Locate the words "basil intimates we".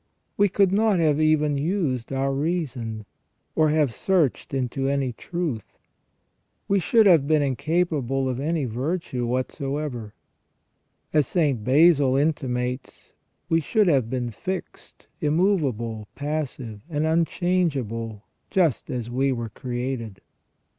11.63-13.61